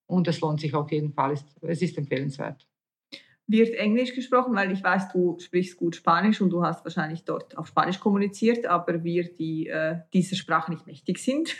Und 0.08 0.28
es 0.28 0.42
lohnt 0.42 0.60
sich 0.60 0.74
auf 0.74 0.92
jeden 0.92 1.14
Fall. 1.14 1.36
Es 1.62 1.82
ist 1.82 1.98
empfehlenswert 1.98 2.68
wird 3.50 3.74
Englisch 3.76 4.14
gesprochen, 4.14 4.56
weil 4.56 4.72
ich 4.72 4.84
weiß, 4.84 5.12
du 5.12 5.38
sprichst 5.40 5.76
gut 5.76 5.96
Spanisch 5.96 6.40
und 6.40 6.52
du 6.52 6.64
hast 6.64 6.86
wahrscheinlich 6.86 7.24
dort 7.24 7.58
auf 7.58 7.68
Spanisch 7.68 8.00
kommuniziert, 8.00 8.68
aber 8.68 9.04
wir, 9.04 9.34
die 9.34 9.68
äh, 9.68 9.98
dieser 10.14 10.36
Sprache 10.36 10.72
nicht 10.72 10.86
mächtig 10.86 11.18
sind, 11.18 11.58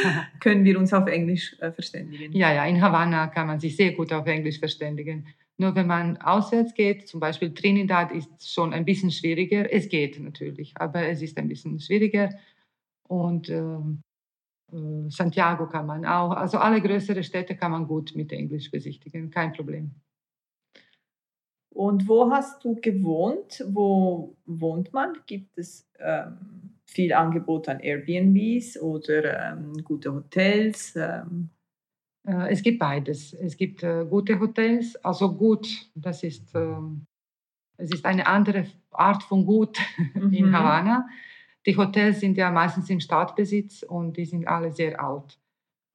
können 0.40 0.64
wir 0.64 0.78
uns 0.78 0.92
auf 0.92 1.08
Englisch 1.08 1.56
äh, 1.58 1.72
verständigen. 1.72 2.32
Ja, 2.32 2.52
ja, 2.52 2.64
in 2.64 2.80
Havanna 2.80 3.26
kann 3.26 3.48
man 3.48 3.58
sich 3.58 3.76
sehr 3.76 3.92
gut 3.92 4.12
auf 4.12 4.26
Englisch 4.26 4.60
verständigen. 4.60 5.26
Nur 5.62 5.76
wenn 5.76 5.86
man 5.86 6.16
auswärts 6.16 6.74
geht, 6.74 7.06
zum 7.06 7.20
Beispiel 7.20 7.54
Trinidad 7.54 8.10
ist 8.10 8.52
schon 8.52 8.72
ein 8.72 8.84
bisschen 8.84 9.12
schwieriger. 9.12 9.72
Es 9.72 9.88
geht 9.88 10.18
natürlich, 10.18 10.72
aber 10.76 11.06
es 11.06 11.22
ist 11.22 11.38
ein 11.38 11.46
bisschen 11.46 11.78
schwieriger. 11.78 12.30
Und 13.06 13.48
ähm, 13.48 14.02
äh, 14.72 15.08
Santiago 15.08 15.68
kann 15.68 15.86
man 15.86 16.04
auch, 16.04 16.32
also 16.32 16.58
alle 16.58 16.82
größeren 16.82 17.22
Städte 17.22 17.54
kann 17.54 17.70
man 17.70 17.86
gut 17.86 18.12
mit 18.16 18.32
Englisch 18.32 18.72
besichtigen, 18.72 19.30
kein 19.30 19.52
Problem. 19.52 19.92
Und 21.70 22.08
wo 22.08 22.28
hast 22.32 22.64
du 22.64 22.74
gewohnt? 22.80 23.64
Wo 23.68 24.36
wohnt 24.44 24.92
man? 24.92 25.12
Gibt 25.26 25.56
es 25.58 25.88
ähm, 26.00 26.74
viel 26.86 27.12
Angebot 27.12 27.68
an 27.68 27.78
Airbnbs 27.78 28.80
oder 28.80 29.52
ähm, 29.52 29.74
gute 29.84 30.12
Hotels? 30.12 30.96
Ähm? 30.96 31.50
Äh, 32.26 32.52
es 32.52 32.62
gibt 32.62 32.78
beides. 32.78 33.32
Es 33.34 33.56
gibt 33.56 33.82
äh, 33.82 34.04
gute 34.08 34.38
Hotels, 34.38 34.96
also 35.04 35.34
gut, 35.34 35.68
das 35.94 36.22
ist, 36.22 36.54
äh, 36.54 36.76
es 37.76 37.90
ist 37.92 38.04
eine 38.04 38.26
andere 38.26 38.66
Art 38.90 39.22
von 39.22 39.44
Gut 39.44 39.78
mhm. 40.14 40.32
in 40.32 40.56
Havanna. 40.56 41.08
Die 41.66 41.76
Hotels 41.76 42.20
sind 42.20 42.36
ja 42.36 42.50
meistens 42.50 42.90
im 42.90 43.00
Staatsbesitz 43.00 43.82
und 43.82 44.16
die 44.16 44.24
sind 44.24 44.46
alle 44.48 44.72
sehr 44.72 45.02
alt. 45.02 45.38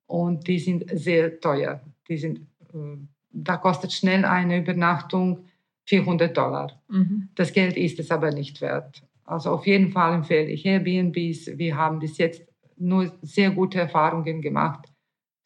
Und 0.06 0.48
die 0.48 0.60
sind 0.60 0.86
sehr 0.94 1.40
teuer. 1.42 1.82
Die 2.08 2.18
sind, 2.18 2.40
äh, 2.74 2.98
da 3.32 3.58
kostet 3.58 3.92
schnell 3.92 4.24
eine 4.24 4.60
Übernachtung 4.60 5.46
400 5.86 6.36
Dollar. 6.36 6.82
Mhm. 6.88 7.30
Das 7.36 7.52
Geld 7.52 7.78
ist 7.78 8.00
es 8.00 8.12
aber 8.12 8.32
nicht 8.32 8.62
wert. 8.62 9.04
Also 9.26 9.52
auf 9.52 9.68
jeden 9.68 9.92
Fall 9.92 10.14
empfehle 10.14 10.48
ich 10.48 10.66
Airbnbs. 10.66 11.58
Wir 11.58 11.76
haben 11.76 12.00
bis 12.00 12.18
jetzt 12.18 12.44
nur 12.78 13.12
sehr 13.22 13.52
gute 13.52 13.80
Erfahrungen 13.80 14.42
gemacht. 14.42 14.87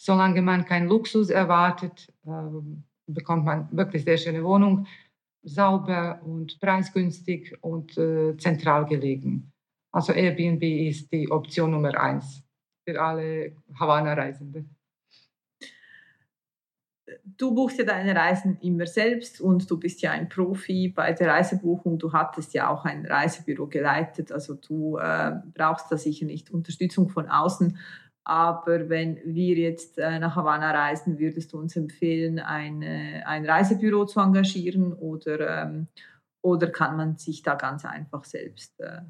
Solange 0.04 0.42
man 0.42 0.66
keinen 0.66 0.88
Luxus 0.88 1.30
erwartet, 1.30 2.12
äh, 2.26 2.32
bekommt 3.06 3.46
man 3.46 3.70
wirklich 3.72 4.04
sehr 4.04 4.18
schöne 4.18 4.44
Wohnung, 4.44 4.88
sauber 5.44 6.20
und 6.26 6.60
preisgünstig 6.60 7.56
und 7.62 7.96
äh, 8.00 8.36
zentral 8.38 8.86
gelegen. 8.86 9.52
Also 9.94 10.14
Airbnb 10.14 10.64
ist 10.64 11.12
die 11.12 11.30
Option 11.30 11.72
Nummer 11.72 11.96
eins 12.00 12.44
für 12.84 13.00
alle 13.00 13.56
Havanna-Reisende 13.80 14.66
du 17.38 17.54
buchst 17.54 17.80
ja 17.80 17.86
deine 17.86 18.16
Reisen 18.16 18.58
immer 18.62 18.86
selbst 18.86 19.42
und 19.42 19.70
du 19.70 19.80
bist 19.80 20.02
ja 20.02 20.12
ein 20.12 20.30
Profi 20.30 20.90
bei 20.90 21.14
der 21.14 21.30
Reisebuchung. 21.30 21.98
Du 21.98 22.14
hattest 22.14 22.54
ja 22.54 22.70
auch 22.70 22.86
ein 22.86 23.06
Reisebüro 23.06 23.68
geleitet, 23.68 24.32
also 24.32 24.56
du 24.56 24.98
äh, 24.98 25.34
brauchst 25.54 25.92
da 25.92 25.98
sicher 25.98 26.26
nicht 26.26 26.52
Unterstützung 26.52 27.10
von 27.10 27.30
außen. 27.30 27.78
Aber 28.24 28.90
wenn 28.90 29.20
wir 29.26 29.56
jetzt 29.56 29.98
äh, 29.98 30.20
nach 30.20 30.36
Havanna 30.36 30.72
reisen, 30.72 31.18
würdest 31.18 31.54
du 31.54 31.60
uns 31.60 31.76
empfehlen, 31.76 32.40
eine, 32.40 33.24
ein 33.26 33.46
Reisebüro 33.46 34.06
zu 34.06 34.20
engagieren 34.20 34.94
oder, 34.94 35.64
ähm, 35.64 35.88
oder 36.44 36.68
kann 36.68 36.98
man 36.98 37.18
sich 37.18 37.42
da 37.42 37.56
ganz 37.56 37.84
einfach 37.84 38.24
selbst? 38.24 38.80
Äh 38.80 39.02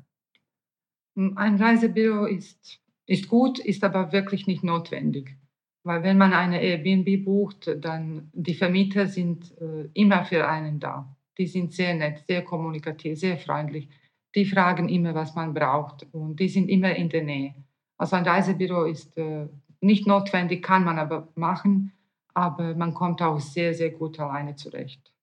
ein 1.16 1.56
Reisebüro 1.56 2.26
ist, 2.26 2.80
ist 3.06 3.28
gut, 3.28 3.60
ist 3.60 3.84
aber 3.84 4.12
wirklich 4.12 4.48
nicht 4.48 4.64
notwendig. 4.64 5.38
Weil 5.84 6.04
wenn 6.04 6.18
man 6.18 6.34
eine 6.34 6.62
Airbnb 6.62 7.26
bucht, 7.26 7.76
dann 7.80 8.30
die 8.34 8.54
Vermieter 8.54 9.08
sind 9.08 9.52
äh, 9.60 9.90
immer 9.94 10.26
für 10.26 10.48
einen 10.48 10.80
da. 10.80 11.16
Die 11.38 11.48
sind 11.48 11.74
sehr 11.74 11.96
nett, 11.96 12.24
sehr 12.28 12.44
kommunikativ, 12.44 13.20
sehr 13.20 13.38
freundlich. 13.38 13.90
Die 14.36 14.46
fragen 14.46 14.90
immer, 14.90 15.16
was 15.16 15.36
man 15.36 15.54
braucht 15.54 16.08
und 16.14 16.40
die 16.40 16.50
sind 16.50 16.70
immer 16.70 16.96
in 16.96 17.10
der 17.10 17.24
Nähe. 17.24 17.56
Also 18.02 18.16
ein 18.16 18.26
Reisebüro 18.26 18.86
ist 18.86 19.16
äh, 19.16 19.46
nicht 19.80 20.08
notwendig, 20.08 20.64
kann 20.64 20.84
man 20.84 20.98
aber 20.98 21.28
machen, 21.36 21.94
aber 22.34 22.74
man 22.74 22.96
kommt 22.96 23.22
auch 23.22 23.40
sehr, 23.40 23.76
sehr 23.76 23.92
gut 23.92 24.20
alleine 24.20 24.56
zurecht. 24.56 25.14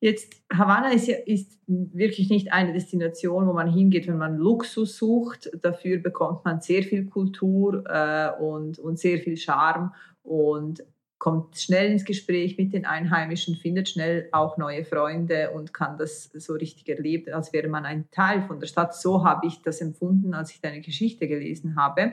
Jetzt, 0.00 0.42
Havanna 0.50 0.92
ist, 0.92 1.06
ja, 1.06 1.18
ist 1.26 1.60
wirklich 1.66 2.30
nicht 2.30 2.50
eine 2.50 2.72
Destination, 2.72 3.46
wo 3.46 3.52
man 3.52 3.70
hingeht, 3.70 4.06
wenn 4.06 4.16
man 4.16 4.38
Luxus 4.38 4.96
sucht. 4.96 5.50
Dafür 5.60 5.98
bekommt 5.98 6.46
man 6.46 6.62
sehr 6.62 6.82
viel 6.82 7.04
Kultur 7.10 7.84
äh, 7.86 8.30
und, 8.42 8.78
und 8.78 8.98
sehr 8.98 9.18
viel 9.18 9.36
Charme 9.36 9.92
und 10.22 10.82
kommt 11.24 11.56
schnell 11.56 11.90
ins 11.90 12.04
Gespräch 12.04 12.58
mit 12.58 12.74
den 12.74 12.84
Einheimischen, 12.84 13.56
findet 13.56 13.88
schnell 13.88 14.28
auch 14.30 14.58
neue 14.58 14.84
Freunde 14.84 15.52
und 15.52 15.72
kann 15.72 15.96
das 15.96 16.24
so 16.24 16.52
richtig 16.52 16.86
erleben, 16.86 17.32
als 17.32 17.50
wäre 17.54 17.68
man 17.68 17.86
ein 17.86 18.10
Teil 18.10 18.42
von 18.42 18.60
der 18.60 18.66
Stadt. 18.66 18.94
So 18.94 19.24
habe 19.24 19.46
ich 19.46 19.62
das 19.62 19.80
empfunden, 19.80 20.34
als 20.34 20.50
ich 20.50 20.60
deine 20.60 20.82
Geschichte 20.82 21.26
gelesen 21.26 21.76
habe. 21.76 22.12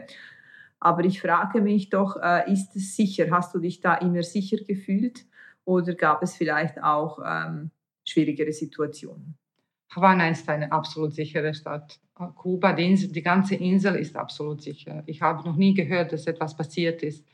Aber 0.80 1.04
ich 1.04 1.20
frage 1.20 1.60
mich 1.60 1.90
doch, 1.90 2.16
äh, 2.24 2.50
ist 2.54 2.74
es 2.78 2.96
sicher? 2.96 3.30
Hast 3.32 3.54
du 3.54 3.60
dich 3.60 3.82
da 3.82 3.96
immer 3.96 4.24
sicher 4.24 4.64
gefühlt 4.66 5.26
oder 5.66 5.94
gab 5.94 6.24
es 6.24 6.38
vielleicht 6.38 6.82
auch 6.82 7.20
ähm, 7.22 7.72
schwierigere 8.06 8.54
Situationen? 8.54 9.36
Havanna 9.94 10.30
ist 10.30 10.48
eine 10.48 10.72
absolut 10.72 11.14
sichere 11.14 11.54
Stadt. 11.54 12.00
Kuba, 12.38 12.72
die, 12.72 12.86
Insel, 12.86 13.12
die 13.12 13.22
ganze 13.22 13.56
Insel 13.56 13.96
ist 13.96 14.16
absolut 14.16 14.62
sicher. 14.62 15.04
Ich 15.06 15.22
habe 15.22 15.44
noch 15.44 15.58
nie 15.58 15.74
gehört, 15.74 16.14
dass 16.14 16.28
etwas 16.28 16.56
passiert 16.56 17.04
ist, 17.04 17.26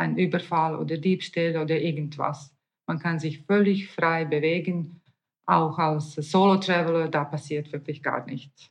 ein 0.00 0.16
Überfall 0.16 0.76
oder 0.76 0.96
Diebstahl 0.96 1.56
oder 1.58 1.78
irgendwas. 1.78 2.56
Man 2.88 2.98
kann 2.98 3.18
sich 3.18 3.44
völlig 3.44 3.88
frei 3.88 4.24
bewegen, 4.24 5.00
auch 5.46 5.78
als 5.78 6.14
Solo-Traveler, 6.14 7.08
da 7.08 7.24
passiert 7.24 7.70
wirklich 7.72 8.02
gar 8.02 8.24
nichts. 8.24 8.70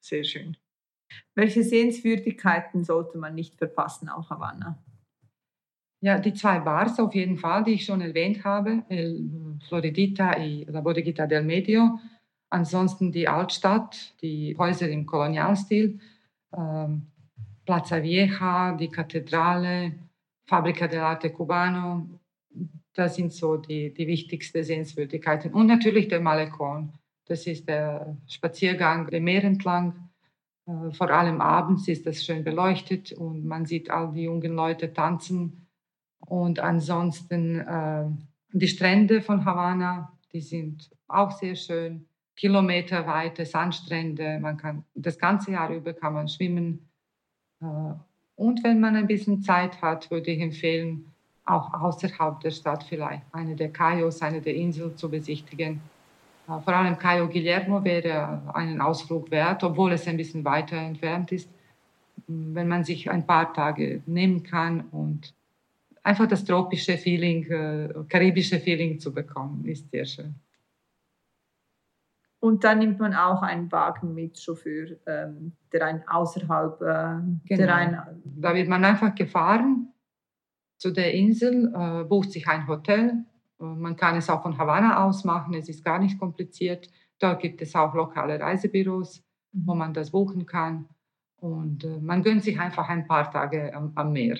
Sehr 0.00 0.24
schön. 0.24 0.56
Welche 1.34 1.62
Sehenswürdigkeiten 1.62 2.84
sollte 2.84 3.18
man 3.18 3.34
nicht 3.34 3.56
verpassen 3.56 4.08
auf 4.08 4.30
Havanna? 4.30 4.82
Ja, 6.00 6.18
die 6.18 6.32
zwei 6.32 6.60
Bars 6.60 6.98
auf 7.00 7.14
jeden 7.14 7.36
Fall, 7.36 7.64
die 7.64 7.72
ich 7.72 7.84
schon 7.84 8.00
erwähnt 8.00 8.44
habe, 8.44 8.84
El 8.88 9.58
Floridita 9.68 10.38
y 10.38 10.64
La 10.68 10.80
Bodeguita 10.80 11.26
del 11.26 11.42
Medio. 11.42 11.98
Ansonsten 12.50 13.10
die 13.12 13.28
Altstadt, 13.28 14.14
die 14.22 14.56
Häuser 14.56 14.88
im 14.88 15.04
Kolonialstil, 15.04 15.98
ähm, 16.56 17.08
Plaza 17.66 18.02
Vieja, 18.02 18.76
die 18.76 18.88
Kathedrale, 18.88 20.07
Fabrica 20.48 20.86
dell'Arte 20.86 21.30
Cubano. 21.30 22.08
Das 22.94 23.16
sind 23.16 23.32
so 23.32 23.58
die, 23.58 23.92
die 23.92 24.06
wichtigsten 24.06 24.64
Sehenswürdigkeiten. 24.64 25.52
Und 25.52 25.66
natürlich 25.66 26.08
der 26.08 26.20
Malecon. 26.20 26.92
Das 27.26 27.46
ist 27.46 27.68
der 27.68 28.16
Spaziergang 28.26 29.06
dem 29.08 29.24
Meer 29.24 29.44
entlang. 29.44 30.08
Äh, 30.66 30.90
vor 30.92 31.10
allem 31.10 31.42
abends 31.42 31.86
ist 31.86 32.06
das 32.06 32.24
schön 32.24 32.42
beleuchtet 32.42 33.12
und 33.12 33.44
man 33.44 33.66
sieht 33.66 33.90
all 33.90 34.12
die 34.12 34.22
jungen 34.22 34.54
Leute 34.54 34.92
tanzen. 34.92 35.66
Und 36.20 36.60
ansonsten 36.60 37.60
äh, 37.60 38.06
die 38.52 38.68
Strände 38.68 39.20
von 39.20 39.44
Havanna, 39.44 40.18
die 40.32 40.40
sind 40.40 40.90
auch 41.06 41.30
sehr 41.32 41.56
schön 41.56 42.06
kilometerweite 42.36 43.44
Sandstrände. 43.44 44.38
Man 44.40 44.56
kann 44.56 44.84
das 44.94 45.18
ganze 45.18 45.52
Jahr 45.52 45.70
über 45.70 45.92
kann 45.92 46.14
man 46.14 46.28
schwimmen. 46.28 46.88
Äh, 47.60 47.92
und 48.38 48.62
wenn 48.62 48.78
man 48.78 48.94
ein 48.94 49.08
bisschen 49.08 49.42
Zeit 49.42 49.82
hat, 49.82 50.12
würde 50.12 50.30
ich 50.30 50.40
empfehlen, 50.40 51.04
auch 51.44 51.74
außerhalb 51.74 52.38
der 52.40 52.52
Stadt 52.52 52.84
vielleicht 52.84 53.22
eine 53.32 53.56
der 53.56 53.70
Cayos, 53.70 54.22
eine 54.22 54.40
der 54.40 54.54
Inseln 54.54 54.96
zu 54.96 55.10
besichtigen. 55.10 55.80
Äh, 56.46 56.60
vor 56.60 56.72
allem 56.72 56.96
Cayo 56.96 57.28
Guillermo 57.28 57.82
wäre 57.82 58.40
einen 58.54 58.80
Ausflug 58.80 59.30
wert, 59.32 59.64
obwohl 59.64 59.92
es 59.92 60.06
ein 60.06 60.16
bisschen 60.16 60.44
weiter 60.44 60.76
entfernt 60.76 61.32
ist, 61.32 61.50
wenn 62.28 62.68
man 62.68 62.84
sich 62.84 63.10
ein 63.10 63.26
paar 63.26 63.52
Tage 63.52 64.02
nehmen 64.06 64.44
kann 64.44 64.84
und 64.92 65.34
einfach 66.04 66.28
das 66.28 66.44
tropische 66.44 66.96
Feeling, 66.96 67.44
äh, 67.50 67.88
karibische 68.08 68.60
Feeling 68.60 69.00
zu 69.00 69.12
bekommen, 69.12 69.64
ist 69.64 69.90
sehr 69.90 70.04
schön. 70.04 70.36
Und 72.40 72.62
dann 72.62 72.78
nimmt 72.78 73.00
man 73.00 73.14
auch 73.14 73.42
einen 73.42 73.70
Wagen 73.72 74.14
mit 74.14 74.40
Chauffeur, 74.40 74.96
ähm, 75.06 75.52
der 75.72 75.86
einen 75.86 76.06
außerhalb, 76.06 76.80
äh, 76.80 76.84
genau. 76.84 77.44
der 77.48 77.74
einen, 77.74 78.22
Da 78.24 78.54
wird 78.54 78.68
man 78.68 78.84
einfach 78.84 79.14
gefahren 79.14 79.92
zu 80.78 80.92
der 80.92 81.12
Insel, 81.14 81.72
äh, 81.74 82.04
bucht 82.04 82.30
sich 82.30 82.46
ein 82.48 82.66
Hotel. 82.68 83.24
Äh, 83.60 83.64
man 83.64 83.96
kann 83.96 84.16
es 84.16 84.30
auch 84.30 84.42
von 84.42 84.56
Havanna 84.56 85.04
aus 85.04 85.24
machen, 85.24 85.54
es 85.54 85.68
ist 85.68 85.84
gar 85.84 85.98
nicht 85.98 86.18
kompliziert. 86.18 86.88
Dort 87.18 87.40
gibt 87.40 87.60
es 87.60 87.74
auch 87.74 87.94
lokale 87.94 88.38
Reisebüros, 88.38 89.24
mhm. 89.52 89.66
wo 89.66 89.74
man 89.74 89.92
das 89.92 90.12
buchen 90.12 90.46
kann. 90.46 90.88
Und 91.40 91.84
äh, 91.84 91.98
man 92.00 92.22
gönnt 92.22 92.44
sich 92.44 92.58
einfach 92.58 92.88
ein 92.88 93.06
paar 93.06 93.30
Tage 93.30 93.74
am, 93.74 93.92
am 93.96 94.12
Meer. 94.12 94.38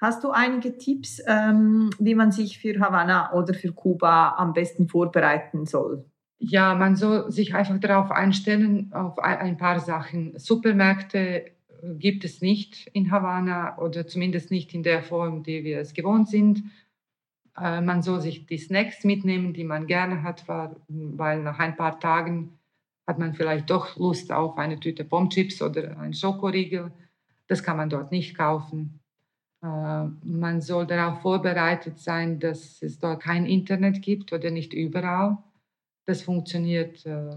Hast 0.00 0.24
du 0.24 0.30
einige 0.30 0.76
Tipps, 0.76 1.22
ähm, 1.26 1.90
wie 1.98 2.14
man 2.14 2.32
sich 2.32 2.58
für 2.58 2.78
Havanna 2.80 3.32
oder 3.32 3.54
für 3.54 3.72
Kuba 3.72 4.34
am 4.36 4.52
besten 4.52 4.88
vorbereiten 4.88 5.66
soll? 5.66 6.04
Ja, 6.38 6.74
man 6.74 6.96
soll 6.96 7.30
sich 7.30 7.54
einfach 7.54 7.78
darauf 7.78 8.10
einstellen, 8.10 8.92
auf 8.92 9.18
ein 9.18 9.56
paar 9.56 9.80
Sachen. 9.80 10.38
Supermärkte 10.38 11.46
äh, 11.46 11.50
gibt 11.98 12.24
es 12.24 12.40
nicht 12.40 12.88
in 12.92 13.10
Havanna 13.10 13.78
oder 13.78 14.06
zumindest 14.06 14.50
nicht 14.50 14.74
in 14.74 14.82
der 14.82 15.02
Form, 15.02 15.42
die 15.42 15.64
wir 15.64 15.80
es 15.80 15.94
gewohnt 15.94 16.28
sind. 16.28 16.64
Äh, 17.56 17.80
man 17.80 18.02
soll 18.02 18.20
sich 18.20 18.46
die 18.46 18.58
Snacks 18.58 19.04
mitnehmen, 19.04 19.52
die 19.52 19.64
man 19.64 19.86
gerne 19.86 20.22
hat, 20.22 20.46
weil 20.48 21.42
nach 21.42 21.58
ein 21.58 21.76
paar 21.76 22.00
Tagen 22.00 22.58
hat 23.06 23.18
man 23.18 23.34
vielleicht 23.34 23.70
doch 23.70 23.96
Lust 23.96 24.32
auf 24.32 24.56
eine 24.56 24.80
Tüte 24.80 25.04
Pommes 25.04 25.60
oder 25.62 25.98
einen 25.98 26.14
Schokoriegel. 26.14 26.92
Das 27.46 27.62
kann 27.62 27.76
man 27.76 27.90
dort 27.90 28.10
nicht 28.10 28.36
kaufen. 28.36 29.00
Äh, 29.62 29.66
man 29.66 30.60
soll 30.60 30.86
darauf 30.86 31.20
vorbereitet 31.20 31.98
sein, 31.98 32.40
dass 32.40 32.82
es 32.82 32.98
dort 32.98 33.22
kein 33.22 33.46
Internet 33.46 34.02
gibt 34.02 34.32
oder 34.32 34.50
nicht 34.50 34.72
überall. 34.72 35.38
Das 36.06 36.22
funktioniert 36.22 37.04
äh, 37.06 37.36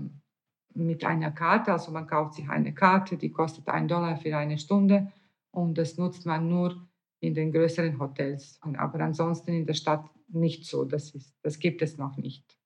mit 0.73 1.03
einer 1.05 1.31
Karte, 1.31 1.71
also 1.71 1.91
man 1.91 2.07
kauft 2.07 2.35
sich 2.35 2.49
eine 2.49 2.73
Karte, 2.73 3.17
die 3.17 3.31
kostet 3.31 3.67
ein 3.67 3.87
Dollar 3.87 4.17
für 4.17 4.37
eine 4.37 4.57
Stunde 4.57 5.11
und 5.51 5.77
das 5.77 5.97
nutzt 5.97 6.25
man 6.25 6.47
nur 6.47 6.87
in 7.19 7.33
den 7.33 7.51
größeren 7.51 7.99
Hotels. 7.99 8.59
Aber 8.61 8.99
ansonsten 8.99 9.53
in 9.53 9.65
der 9.65 9.73
Stadt 9.73 10.05
nicht 10.27 10.65
so, 10.65 10.85
das, 10.85 11.11
ist, 11.11 11.33
das 11.41 11.59
gibt 11.59 11.81
es 11.81 11.97
noch 11.97 12.17
nicht. 12.17 12.57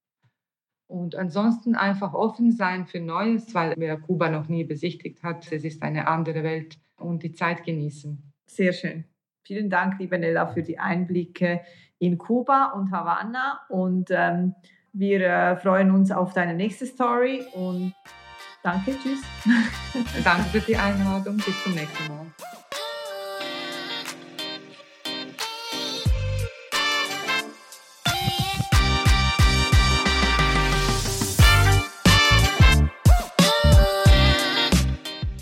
Und 0.87 1.15
ansonsten 1.15 1.75
einfach 1.75 2.13
offen 2.13 2.51
sein 2.51 2.85
für 2.85 2.99
Neues, 2.99 3.55
weil 3.55 3.75
wer 3.77 3.97
Kuba 3.97 4.29
noch 4.29 4.49
nie 4.49 4.65
besichtigt 4.65 5.23
hat, 5.23 5.49
es 5.51 5.63
ist 5.63 5.81
eine 5.83 6.07
andere 6.07 6.43
Welt 6.43 6.77
und 6.97 7.23
die 7.23 7.31
Zeit 7.31 7.63
genießen. 7.63 8.21
Sehr 8.45 8.73
schön. 8.73 9.05
Vielen 9.43 9.69
Dank, 9.69 9.99
liebe 9.99 10.19
Nella, 10.19 10.47
für 10.47 10.63
die 10.63 10.79
Einblicke 10.79 11.61
in 11.97 12.17
Kuba 12.17 12.71
und 12.71 12.91
Havanna 12.91 13.61
und 13.69 14.09
ähm, 14.11 14.53
wir 14.93 15.21
äh, 15.21 15.55
freuen 15.57 15.91
uns 15.91 16.11
auf 16.11 16.33
deine 16.33 16.53
nächste 16.53 16.85
Story 16.85 17.43
und 17.53 17.93
danke, 18.63 18.95
tschüss. 19.01 19.21
danke 20.23 20.43
für 20.49 20.59
die 20.59 20.75
Einladung. 20.75 21.37
Bis 21.37 21.63
zum 21.63 21.73
nächsten 21.73 22.07
Mal. 22.07 22.25